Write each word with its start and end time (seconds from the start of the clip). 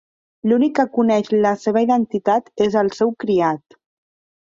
L’únic 0.51 0.73
que 0.79 0.85
coneix 0.95 1.29
la 1.45 1.53
seva 1.65 1.85
identitat 1.89 2.53
és 2.69 2.81
el 2.85 2.93
seu 3.01 3.17
criat. 3.27 3.83